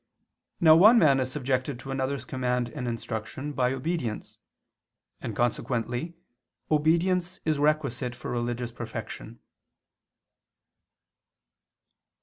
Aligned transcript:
Now 0.59 0.75
one 0.75 0.97
man 0.97 1.19
is 1.19 1.31
subjected 1.31 1.77
to 1.79 1.91
another's 1.91 2.25
command 2.25 2.69
and 2.69 2.87
instruction 2.87 3.53
by 3.53 3.71
obedience: 3.71 4.39
and 5.21 5.35
consequently 5.35 6.15
obedience 6.71 7.39
is 7.45 7.59
requisite 7.59 8.15
for 8.15 8.31
religious 8.31 8.71
perfection. 8.71 9.41